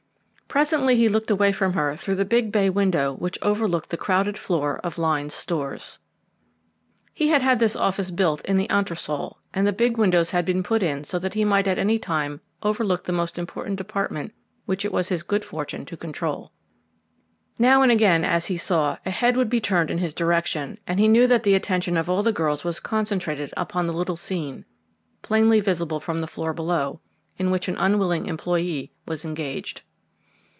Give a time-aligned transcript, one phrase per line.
[0.47, 4.37] Presently he looked away from her through the big bay window which overlooked the crowded
[4.37, 5.97] floor of Lyne's Stores.
[7.13, 10.61] He had had this office built in the entresol and the big windows had been
[10.61, 14.33] put in so that he might at any time overlook the most important department
[14.65, 16.51] which it was his good fortune to control.
[17.57, 20.99] Now and again, as he saw, a head would be turned in his direction, and
[20.99, 24.65] he knew that the attention of all the girls was concentrated upon the little scene,
[25.21, 26.99] plainly visible from the floor below,
[27.37, 29.83] in which an unwilling employee was engaged.